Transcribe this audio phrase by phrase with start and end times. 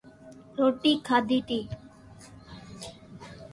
[0.57, 1.59] روٽي کاڌي تي